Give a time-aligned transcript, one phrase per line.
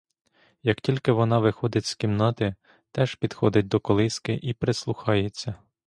[0.63, 2.55] Як тільки вона виходить з кімнати,
[2.91, 5.55] теж підходить до колиски і прислухається.